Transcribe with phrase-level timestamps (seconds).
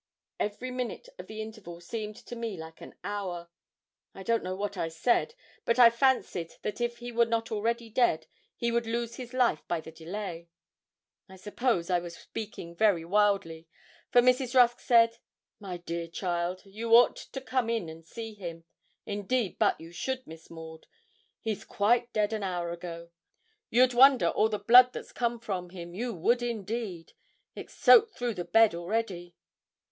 [0.39, 3.51] Every minute of the interval seemed to me like an hour.
[4.15, 7.87] I don't know what I said, but I fancied that if he were not already
[7.87, 8.25] dead,
[8.55, 10.49] he would lose his life by the delay.
[11.29, 13.67] I suppose I was speaking very wildly,
[14.09, 14.55] for Mrs.
[14.55, 15.19] Rusk said
[15.59, 18.63] 'My dear child, you ought to come in and see him;
[19.05, 20.87] indeed but you should, Miss Maud.
[21.41, 23.11] He's quite dead an hour ago.
[23.69, 27.13] You'd wonder all the blood that's come from him you would indeed;
[27.53, 29.35] it's soaked through the bed already.'